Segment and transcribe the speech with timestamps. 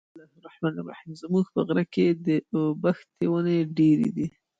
[1.21, 4.27] زموږ په غره کي د اوبښتي وني ډېري دي.